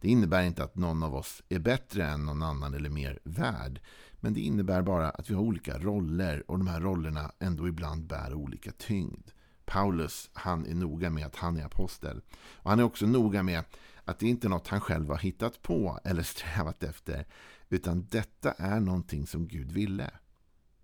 Det 0.00 0.08
innebär 0.08 0.42
inte 0.42 0.64
att 0.64 0.76
någon 0.76 1.02
av 1.02 1.14
oss 1.14 1.42
är 1.48 1.58
bättre 1.58 2.06
än 2.06 2.24
någon 2.24 2.42
annan 2.42 2.74
eller 2.74 2.90
mer 2.90 3.18
värd. 3.24 3.80
Men 4.20 4.34
det 4.34 4.40
innebär 4.40 4.82
bara 4.82 5.10
att 5.10 5.30
vi 5.30 5.34
har 5.34 5.42
olika 5.42 5.78
roller 5.78 6.50
och 6.50 6.58
de 6.58 6.66
här 6.66 6.80
rollerna 6.80 7.32
ändå 7.38 7.68
ibland 7.68 8.06
bär 8.06 8.34
olika 8.34 8.72
tyngd. 8.72 9.30
Paulus, 9.64 10.30
han 10.32 10.66
är 10.66 10.74
noga 10.74 11.10
med 11.10 11.26
att 11.26 11.36
han 11.36 11.56
är 11.56 11.64
apostel. 11.64 12.20
Och 12.54 12.70
han 12.70 12.78
är 12.78 12.84
också 12.84 13.06
noga 13.06 13.42
med 13.42 13.64
att 14.10 14.18
det 14.18 14.28
inte 14.28 14.46
är 14.46 14.48
något 14.48 14.68
han 14.68 14.80
själv 14.80 15.08
har 15.08 15.18
hittat 15.18 15.62
på 15.62 15.98
eller 16.04 16.22
strävat 16.32 16.82
efter. 16.82 17.26
Utan 17.68 18.06
detta 18.10 18.52
är 18.52 18.80
någonting 18.80 19.26
som 19.26 19.48
Gud 19.48 19.72
ville. 19.72 20.10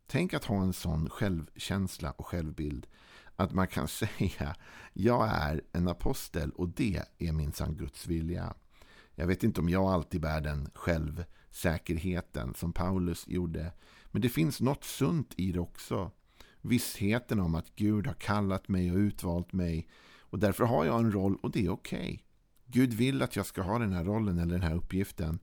Tänk 0.06 0.34
att 0.34 0.44
ha 0.44 0.62
en 0.62 0.72
sån 0.72 1.10
självkänsla 1.10 2.10
och 2.10 2.26
självbild 2.26 2.86
att 3.36 3.52
man 3.52 3.68
kan 3.68 3.88
säga 4.02 4.56
jag 4.92 5.28
är 5.28 5.62
en 5.72 5.88
apostel 5.88 6.50
och 6.50 6.68
det 6.68 7.02
är 7.18 7.32
minsann 7.32 7.76
Guds 7.76 8.06
vilja. 8.06 8.54
Jag 9.14 9.26
vet 9.26 9.44
inte 9.44 9.60
om 9.60 9.68
jag 9.68 9.84
alltid 9.84 10.20
bär 10.20 10.40
den 10.40 10.70
självsäkerheten 10.74 12.54
som 12.54 12.72
Paulus 12.72 13.28
gjorde. 13.28 13.72
Men 14.10 14.22
det 14.22 14.28
finns 14.28 14.60
något 14.60 14.84
sunt 14.84 15.34
i 15.36 15.52
det 15.52 15.60
också. 15.60 16.10
Vissheten 16.60 17.40
om 17.40 17.54
att 17.54 17.76
Gud 17.76 18.06
har 18.06 18.14
kallat 18.14 18.68
mig 18.68 18.92
och 18.92 18.96
utvalt 18.96 19.52
mig. 19.52 19.88
Och 20.18 20.38
därför 20.38 20.64
har 20.64 20.84
jag 20.84 21.00
en 21.00 21.12
roll 21.12 21.36
och 21.36 21.50
det 21.50 21.66
är 21.66 21.70
okej. 21.70 21.98
Okay. 21.98 22.25
Gud 22.66 22.94
vill 22.94 23.22
att 23.22 23.36
jag 23.36 23.46
ska 23.46 23.62
ha 23.62 23.78
den 23.78 23.92
här 23.92 24.04
rollen 24.04 24.38
eller 24.38 24.52
den 24.52 24.62
här 24.62 24.74
uppgiften. 24.74 25.38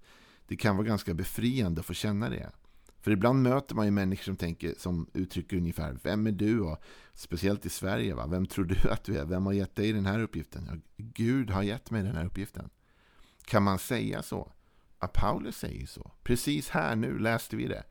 Det 0.48 0.56
kan 0.56 0.78
vara 0.78 0.88
ganska 0.88 1.14
befriande 1.14 1.80
att 1.80 1.86
få 1.86 1.94
känna 1.94 2.30
det. 2.30 2.52
För 3.00 3.12
ibland 3.12 3.42
möter 3.42 3.76
man 3.76 3.86
ju 3.86 3.92
människor 3.92 4.24
som, 4.24 4.36
tänker, 4.36 4.74
som 4.78 5.10
uttrycker 5.14 5.58
ungefär 5.58 5.98
Vem 6.04 6.28
är 6.28 6.32
du? 6.32 6.60
Och 6.60 6.84
speciellt 7.14 7.66
i 7.66 7.70
Sverige. 7.70 8.16
Va? 8.16 8.28
Vem 8.28 8.46
tror 8.46 8.66
du 8.66 8.90
att 8.90 9.04
du 9.04 9.18
är? 9.18 9.26
Vem 9.26 9.46
har 9.46 9.54
gett 9.54 9.76
dig 9.76 9.94
den 9.94 10.06
här 10.06 10.20
uppgiften? 10.20 10.66
Ja, 10.72 10.78
Gud 10.98 11.50
har 11.50 11.64
gett 11.64 11.92
mig 11.92 12.04
den 12.04 12.16
här 12.16 12.26
uppgiften. 12.26 12.70
Kan 13.46 13.64
man 13.64 13.80
säga 13.80 14.24
så? 14.24 14.52
Ja, 15.00 15.08
Paulus 15.08 15.58
säger 15.58 15.86
så. 15.86 16.12
Precis 16.24 16.70
här 16.70 16.96
nu 16.96 17.20
läste 17.20 17.56
vi 17.56 17.68
det. 17.68 17.84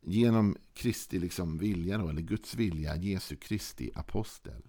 Genom 0.00 0.56
Kristi 0.74 1.18
liksom 1.18 1.58
vilja, 1.58 1.98
då, 1.98 2.08
eller 2.08 2.22
Guds 2.22 2.54
vilja, 2.54 2.96
Jesu 2.96 3.36
Kristi 3.36 3.90
apostel. 3.94 4.62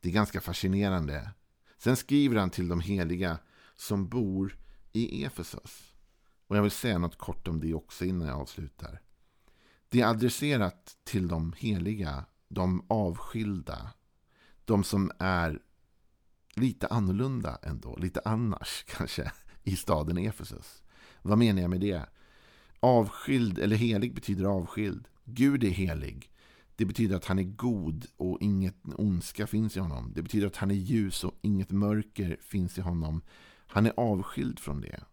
Det 0.00 0.08
är 0.08 0.12
ganska 0.12 0.40
fascinerande. 0.40 1.30
Sen 1.82 1.96
skriver 1.96 2.36
han 2.36 2.50
till 2.50 2.68
de 2.68 2.80
heliga 2.80 3.38
som 3.76 4.08
bor 4.08 4.58
i 4.92 5.24
Efesos. 5.24 5.94
Och 6.46 6.56
jag 6.56 6.62
vill 6.62 6.70
säga 6.70 6.98
något 6.98 7.18
kort 7.18 7.48
om 7.48 7.60
det 7.60 7.74
också 7.74 8.04
innan 8.04 8.28
jag 8.28 8.40
avslutar. 8.40 9.00
Det 9.88 10.00
är 10.00 10.06
adresserat 10.06 10.96
till 11.04 11.28
de 11.28 11.54
heliga, 11.58 12.24
de 12.48 12.86
avskilda, 12.88 13.90
de 14.64 14.84
som 14.84 15.12
är 15.18 15.58
lite 16.54 16.86
annorlunda 16.86 17.58
ändå, 17.62 17.96
lite 17.96 18.20
annars 18.24 18.84
kanske, 18.96 19.32
i 19.62 19.76
staden 19.76 20.18
Efesus. 20.18 20.82
Vad 21.22 21.38
menar 21.38 21.62
jag 21.62 21.70
med 21.70 21.80
det? 21.80 22.06
Avskild 22.80 23.58
eller 23.58 23.76
helig 23.76 24.14
betyder 24.14 24.44
avskild. 24.44 25.08
Gud 25.24 25.64
är 25.64 25.70
helig. 25.70 26.30
Det 26.80 26.86
betyder 26.86 27.16
att 27.16 27.24
han 27.24 27.38
är 27.38 27.42
god 27.42 28.06
och 28.16 28.38
inget 28.40 28.74
ondska 28.84 29.46
finns 29.46 29.76
i 29.76 29.80
honom. 29.80 30.12
Det 30.14 30.22
betyder 30.22 30.46
att 30.46 30.56
han 30.56 30.70
är 30.70 30.74
ljus 30.74 31.24
och 31.24 31.34
inget 31.42 31.70
mörker 31.70 32.36
finns 32.40 32.78
i 32.78 32.80
honom. 32.80 33.22
Han 33.66 33.86
är 33.86 33.92
avskild 33.96 34.58
från 34.58 34.80
det. 34.80 35.04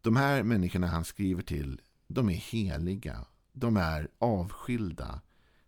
De 0.00 0.16
här 0.16 0.42
människorna 0.42 0.86
han 0.86 1.04
skriver 1.04 1.42
till, 1.42 1.80
de 2.08 2.28
är 2.28 2.34
heliga. 2.34 3.26
De 3.52 3.76
är 3.76 4.08
avskilda 4.18 5.20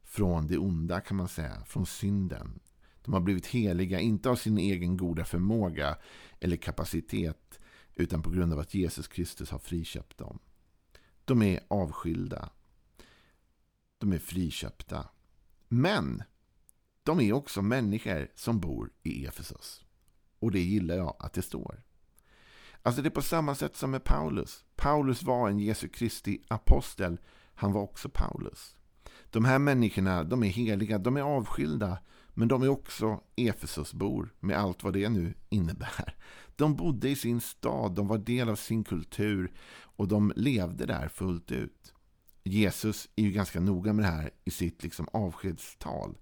från 0.03 0.47
det 0.47 0.59
onda 0.59 1.01
kan 1.01 1.17
man 1.17 1.29
säga, 1.29 1.65
från 1.67 1.87
synden. 1.87 2.61
De 3.05 3.15
har 3.15 3.21
blivit 3.21 3.47
heliga, 3.47 4.01
inte 4.01 4.31
av 4.31 4.37
sin 4.37 4.59
egen 4.59 4.97
goda 4.97 5.25
förmåga 5.25 5.99
eller 6.41 6.57
kapacitet, 6.57 7.61
utan 7.95 8.23
på 8.23 8.31
grund 8.31 8.53
av 8.53 8.59
att 8.59 8.75
Jesus 8.75 9.09
Kristus 9.09 9.51
har 9.51 9.59
friköpt 9.59 10.19
dem. 10.19 10.39
De 11.25 11.43
är 11.43 11.61
avskilda. 11.69 12.51
De 14.05 14.13
är 14.13 14.19
friköpta. 14.19 15.09
Men 15.69 16.23
de 17.03 17.21
är 17.21 17.33
också 17.33 17.63
människor 17.63 18.29
som 18.35 18.61
bor 18.61 18.91
i 19.03 19.27
Efesos. 19.27 19.85
Och 20.39 20.51
det 20.51 20.61
gillar 20.61 20.97
jag 20.97 21.17
att 21.19 21.33
det 21.33 21.43
står. 21.43 21.83
Alltså 22.83 23.03
det 23.03 23.09
är 23.09 23.11
på 23.11 23.23
samma 23.23 23.55
sätt 23.55 23.77
som 23.77 23.91
med 23.91 24.05
Paulus. 24.05 24.65
Paulus 24.77 25.23
var 25.23 25.49
en 25.49 25.59
Jesu 25.59 25.89
Kristi 25.89 26.43
apostel. 26.49 27.21
Han 27.55 27.73
var 27.73 27.83
också 27.83 28.09
Paulus. 28.09 28.77
De 29.31 29.45
här 29.45 29.59
människorna, 29.59 30.25
de 30.25 30.43
är 30.43 30.49
heliga, 30.49 30.99
de 30.99 31.17
är 31.17 31.23
avskilda. 31.23 31.99
Men 32.29 32.49
de 32.49 32.63
är 32.63 32.69
också 32.69 33.21
Efesosbor 33.37 34.35
med 34.41 34.59
allt 34.59 34.83
vad 34.83 34.93
det 34.93 35.09
nu 35.09 35.35
innebär. 35.49 36.17
De 36.57 36.77
bodde 36.77 37.09
i 37.09 37.17
sin 37.17 37.41
stad, 37.41 37.95
de 37.95 38.07
var 38.07 38.19
del 38.19 38.49
av 38.49 38.57
sin 38.57 38.85
kultur 38.85 39.53
och 39.81 40.09
de 40.09 40.33
levde 40.37 40.87
där 40.87 41.09
fullt 41.09 41.53
ut. 41.53 41.94
Jesus 42.47 43.09
är 43.17 43.23
ju 43.23 43.31
ganska 43.31 43.61
noga 43.61 43.93
med 43.93 44.05
det 44.05 44.11
här 44.11 44.31
i 44.45 44.51
sitt 44.51 44.83
liksom 44.83 45.09
avskedstal. 45.13 46.19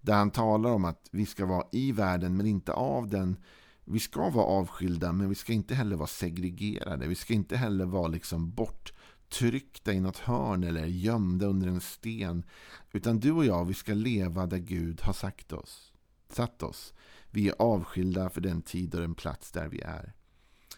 Där 0.00 0.14
han 0.14 0.30
talar 0.30 0.70
om 0.70 0.84
att 0.84 1.08
vi 1.12 1.26
ska 1.26 1.46
vara 1.46 1.66
i 1.72 1.92
världen 1.92 2.36
men 2.36 2.46
inte 2.46 2.72
av 2.72 3.08
den. 3.08 3.36
Vi 3.84 4.00
ska 4.00 4.30
vara 4.30 4.46
avskilda 4.46 5.12
men 5.12 5.28
vi 5.28 5.34
ska 5.34 5.52
inte 5.52 5.74
heller 5.74 5.96
vara 5.96 6.06
segregerade. 6.06 7.06
Vi 7.06 7.14
ska 7.14 7.34
inte 7.34 7.56
heller 7.56 7.84
vara 7.84 8.08
liksom 8.08 8.50
borttryckta 8.50 9.92
i 9.92 10.00
något 10.00 10.18
hörn 10.18 10.64
eller 10.64 10.86
gömda 10.86 11.46
under 11.46 11.68
en 11.68 11.80
sten. 11.80 12.44
Utan 12.92 13.20
du 13.20 13.32
och 13.32 13.44
jag, 13.44 13.64
vi 13.64 13.74
ska 13.74 13.94
leva 13.94 14.46
där 14.46 14.58
Gud 14.58 15.00
har 15.02 15.12
sagt 15.12 15.52
oss. 15.52 15.92
Satt 16.28 16.62
oss. 16.62 16.94
Vi 17.30 17.48
är 17.48 17.54
avskilda 17.58 18.30
för 18.30 18.40
den 18.40 18.62
tid 18.62 18.94
och 18.94 19.00
den 19.00 19.14
plats 19.14 19.50
där 19.50 19.68
vi 19.68 19.80
är. 19.80 20.12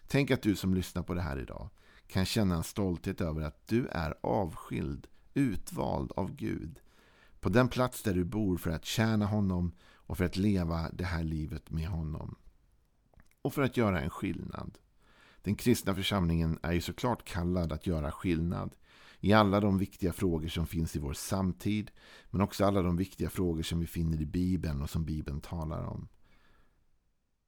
Tänk 0.07 0.31
att 0.31 0.43
du 0.43 0.57
som 0.57 0.75
lyssnar 0.75 1.03
på 1.03 1.15
det 1.15 1.23
här 1.23 1.41
idag 1.41 1.71
kan 2.07 2.25
känna 2.25 2.55
en 2.55 2.65
stolthet 2.65 3.21
över 3.21 3.43
att 3.43 3.67
du 3.67 3.87
är 3.87 4.15
avskild, 4.21 5.07
utvald 5.35 6.13
av 6.13 6.37
Gud. 6.37 6.81
På 7.41 7.49
den 7.49 7.69
plats 7.69 8.03
där 8.03 8.15
du 8.15 8.25
bor 8.25 8.57
för 8.57 8.71
att 8.71 8.85
tjäna 8.85 9.27
honom 9.27 9.73
och 9.95 10.19
för 10.19 10.25
att 10.25 10.37
leva 10.37 10.91
det 10.93 11.05
här 11.05 11.25
livet 11.25 11.71
med 11.71 11.89
honom. 11.89 12.37
Och 13.43 13.55
för 13.55 13.63
att 13.63 13.77
göra 13.77 14.01
en 14.01 14.11
skillnad. 14.11 14.79
Den 15.43 15.55
kristna 15.55 15.95
församlingen 15.95 16.59
är 16.63 16.73
ju 16.73 16.81
såklart 16.81 17.25
kallad 17.25 17.73
att 17.73 17.87
göra 17.87 18.13
skillnad 18.13 18.75
i 19.21 19.33
alla 19.33 19.61
de 19.61 19.79
viktiga 19.79 20.13
frågor 20.13 20.49
som 20.49 20.67
finns 20.67 20.97
i 20.97 20.99
vår 20.99 21.13
samtid 21.13 21.91
men 22.31 22.41
också 22.41 22.65
alla 22.65 22.83
de 22.83 22.97
viktiga 22.97 23.31
frågor 23.31 23.63
som 23.63 23.81
vi 23.81 23.87
finner 23.87 24.21
i 24.21 24.27
Bibeln 24.27 24.83
och 24.83 24.91
som 24.91 25.05
Bibeln 25.05 25.41
talar 25.41 25.85
om. 25.85 26.09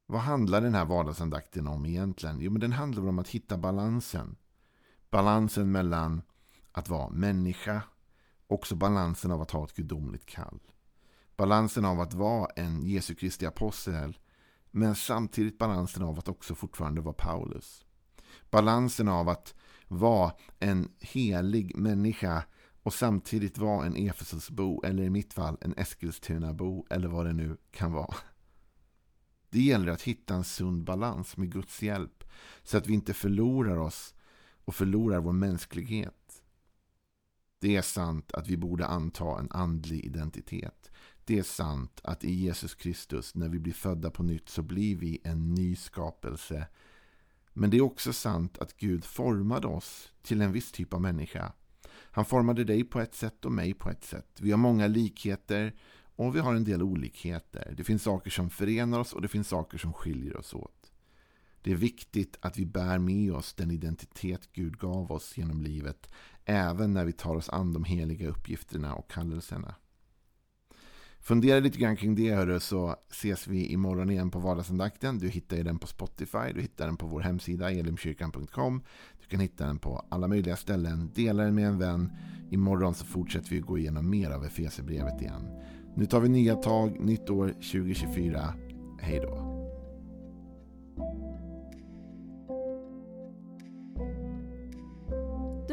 Vad 0.06 0.20
handlar 0.20 0.60
den 0.60 0.74
här 0.74 0.84
vardagsandakten 0.84 1.66
om 1.66 1.86
egentligen? 1.86 2.40
Jo, 2.40 2.50
men 2.50 2.60
den 2.60 2.72
handlar 2.72 3.08
om 3.08 3.18
att 3.18 3.28
hitta 3.28 3.58
balansen. 3.58 4.36
Balansen 5.10 5.72
mellan 5.72 6.22
att 6.72 6.88
vara 6.88 7.08
människa 7.08 7.82
också 8.46 8.74
balansen 8.74 9.30
av 9.30 9.42
att 9.42 9.50
ha 9.50 9.64
ett 9.64 9.74
gudomligt 9.74 10.26
kall. 10.26 10.60
Balansen 11.36 11.84
av 11.84 12.00
att 12.00 12.14
vara 12.14 12.50
en 12.56 12.82
Jesu 12.82 13.14
Kristi 13.14 13.46
apostel 13.46 14.18
men 14.70 14.94
samtidigt 14.94 15.58
balansen 15.58 16.02
av 16.02 16.18
att 16.18 16.28
också 16.28 16.54
fortfarande 16.54 17.00
vara 17.00 17.14
Paulus. 17.14 17.84
Balansen 18.50 19.08
av 19.08 19.28
att 19.28 19.54
vara 19.88 20.32
en 20.58 20.88
helig 21.00 21.76
människa 21.76 22.44
och 22.82 22.94
samtidigt 22.94 23.58
vara 23.58 23.86
en 23.86 23.96
Efesusbo 23.96 24.82
eller 24.84 25.02
i 25.02 25.10
mitt 25.10 25.34
fall 25.34 25.58
en 25.60 25.74
Eskilstunabo 25.76 26.86
eller 26.90 27.08
vad 27.08 27.26
det 27.26 27.32
nu 27.32 27.56
kan 27.70 27.92
vara. 27.92 28.14
Det 29.50 29.60
gäller 29.60 29.92
att 29.92 30.02
hitta 30.02 30.34
en 30.34 30.44
sund 30.44 30.84
balans 30.84 31.36
med 31.36 31.52
Guds 31.52 31.82
hjälp 31.82 32.24
så 32.62 32.76
att 32.76 32.86
vi 32.86 32.94
inte 32.94 33.14
förlorar 33.14 33.76
oss 33.76 34.14
och 34.68 34.74
förlorar 34.74 35.20
vår 35.20 35.32
mänsklighet. 35.32 36.42
Det 37.58 37.76
är 37.76 37.82
sant 37.82 38.32
att 38.32 38.48
vi 38.48 38.56
borde 38.56 38.86
anta 38.86 39.38
en 39.38 39.48
andlig 39.50 40.04
identitet. 40.04 40.90
Det 41.24 41.38
är 41.38 41.42
sant 41.42 42.00
att 42.04 42.24
i 42.24 42.32
Jesus 42.32 42.74
Kristus, 42.74 43.34
när 43.34 43.48
vi 43.48 43.58
blir 43.58 43.72
födda 43.72 44.10
på 44.10 44.22
nytt, 44.22 44.48
så 44.48 44.62
blir 44.62 44.96
vi 44.96 45.20
en 45.24 45.54
ny 45.54 45.76
skapelse. 45.76 46.66
Men 47.52 47.70
det 47.70 47.76
är 47.76 47.80
också 47.80 48.12
sant 48.12 48.58
att 48.58 48.76
Gud 48.76 49.04
formade 49.04 49.66
oss 49.66 50.12
till 50.22 50.40
en 50.40 50.52
viss 50.52 50.72
typ 50.72 50.94
av 50.94 51.00
människa. 51.00 51.52
Han 51.90 52.24
formade 52.24 52.64
dig 52.64 52.84
på 52.84 53.00
ett 53.00 53.14
sätt 53.14 53.44
och 53.44 53.52
mig 53.52 53.74
på 53.74 53.90
ett 53.90 54.04
sätt. 54.04 54.40
Vi 54.40 54.50
har 54.50 54.58
många 54.58 54.86
likheter 54.86 55.74
och 56.16 56.36
vi 56.36 56.40
har 56.40 56.54
en 56.54 56.64
del 56.64 56.82
olikheter. 56.82 57.74
Det 57.76 57.84
finns 57.84 58.02
saker 58.02 58.30
som 58.30 58.50
förenar 58.50 58.98
oss 58.98 59.12
och 59.12 59.22
det 59.22 59.28
finns 59.28 59.48
saker 59.48 59.78
som 59.78 59.92
skiljer 59.92 60.36
oss 60.36 60.54
åt. 60.54 60.92
Det 61.62 61.72
är 61.72 61.76
viktigt 61.76 62.38
att 62.40 62.58
vi 62.58 62.66
bär 62.66 62.98
med 62.98 63.32
oss 63.32 63.54
den 63.54 63.70
identitet 63.70 64.52
Gud 64.52 64.78
gav 64.78 65.12
oss 65.12 65.38
genom 65.38 65.62
livet, 65.62 66.10
även 66.44 66.92
när 66.92 67.04
vi 67.04 67.12
tar 67.12 67.36
oss 67.36 67.48
an 67.48 67.72
de 67.72 67.84
heliga 67.84 68.28
uppgifterna 68.28 68.94
och 68.94 69.10
kallelserna. 69.10 69.74
Fundera 71.20 71.60
lite 71.60 71.78
grann 71.78 71.96
kring 71.96 72.14
det 72.14 72.34
hörru, 72.34 72.60
så 72.60 72.96
ses 73.10 73.46
vi 73.46 73.66
imorgon 73.66 74.10
igen 74.10 74.30
på 74.30 74.38
vardagsandakten. 74.38 75.18
Du 75.18 75.28
hittar 75.28 75.56
den 75.56 75.78
på 75.78 75.86
Spotify, 75.86 76.52
du 76.54 76.60
hittar 76.60 76.86
den 76.86 76.96
på 76.96 77.06
vår 77.06 77.20
hemsida 77.20 77.70
elimkyrkan.com. 77.70 78.82
Du 79.20 79.26
kan 79.26 79.40
hitta 79.40 79.66
den 79.66 79.78
på 79.78 80.06
alla 80.08 80.28
möjliga 80.28 80.56
ställen. 80.56 81.10
Dela 81.14 81.42
den 81.42 81.54
med 81.54 81.66
en 81.66 81.78
vän. 81.78 82.12
Imorgon 82.50 82.94
så 82.94 83.04
fortsätter 83.04 83.50
vi 83.50 83.60
gå 83.60 83.78
igenom 83.78 84.10
mer 84.10 84.30
av 84.30 84.44
Efesierbrevet 84.44 85.22
igen. 85.22 85.48
Nu 85.96 86.06
tar 86.06 86.20
vi 86.20 86.28
nya 86.28 86.56
tag, 86.56 87.00
nytt 87.00 87.30
år 87.30 87.48
2024. 87.48 88.54
Hej 89.00 89.20
då. 89.20 89.57